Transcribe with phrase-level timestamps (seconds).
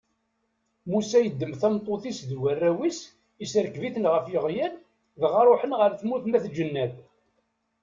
[0.91, 2.99] Musa yeddem tameṭṭut-is d warraw-is,
[3.43, 4.73] isserkeb-iten ɣef yiɣyal,
[5.21, 6.93] dɣa ṛuḥen ɣer tmurt n At Jennad.